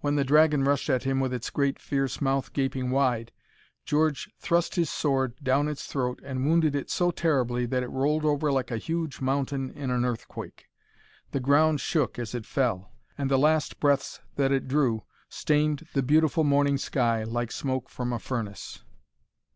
When 0.00 0.16
the 0.16 0.24
dragon 0.24 0.64
rushed 0.64 0.90
at 0.90 1.04
him 1.04 1.20
with 1.20 1.32
its 1.32 1.48
great 1.48 1.78
fierce 1.78 2.20
mouth 2.20 2.52
gaping 2.52 2.90
wide, 2.90 3.30
George 3.84 4.28
thrust 4.40 4.74
his 4.74 4.90
sword 4.90 5.34
down 5.40 5.68
its 5.68 5.86
throat 5.86 6.20
and 6.24 6.44
wounded 6.44 6.74
it 6.74 6.90
so 6.90 7.12
terribly 7.12 7.64
that 7.66 7.84
it 7.84 7.90
rolled 7.90 8.24
over 8.24 8.50
like 8.50 8.72
a 8.72 8.76
huge 8.76 9.20
mountain 9.20 9.70
in 9.70 9.88
an 9.92 10.04
earthquake. 10.04 10.66
The 11.30 11.38
ground 11.38 11.78
shook 11.80 12.18
as 12.18 12.34
it 12.34 12.44
fell, 12.44 12.90
and 13.16 13.30
the 13.30 13.38
last 13.38 13.78
breaths 13.78 14.18
that 14.34 14.50
it 14.50 14.66
drew 14.66 15.04
stained 15.28 15.86
the 15.94 16.02
beautiful 16.02 16.42
morning 16.42 16.76
sky, 16.76 17.22
like 17.22 17.52
smoke 17.52 17.88
from 17.88 18.12
a 18.12 18.18
furnace. 18.18 18.82